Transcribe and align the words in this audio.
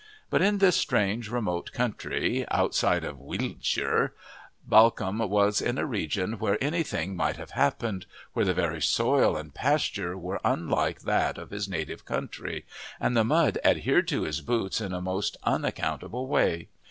But 0.31 0.41
in 0.41 0.57
this 0.57 0.75
strange, 0.77 1.29
remote 1.29 1.71
country, 1.73 2.43
outside 2.49 3.03
of 3.03 3.17
"Wiltsheer," 3.19 4.13
Bawcombe 4.67 5.29
was 5.29 5.61
in 5.61 5.77
a 5.77 5.85
region 5.85 6.39
where 6.39 6.57
anything 6.59 7.15
might 7.15 7.37
have 7.37 7.51
happened, 7.51 8.07
where 8.33 8.43
the 8.43 8.51
very 8.55 8.81
soil 8.81 9.37
and 9.37 9.53
pasture 9.53 10.17
were 10.17 10.41
unlike 10.43 11.01
that 11.01 11.37
of 11.37 11.51
his 11.51 11.69
native 11.69 12.03
country, 12.03 12.65
and 12.99 13.15
the 13.15 13.23
mud 13.23 13.59
adhered 13.63 14.07
to 14.07 14.23
his 14.23 14.41
boots 14.41 14.81
in 14.81 14.91
a 14.91 15.01
most 15.01 15.37
unaccountable 15.43 16.25
way. 16.25 16.69